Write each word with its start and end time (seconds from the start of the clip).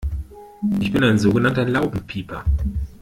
Ich 0.79 0.91
bin 0.91 1.03
ein 1.03 1.19
sogenannter 1.19 1.63
Laubenpieper. 1.63 2.43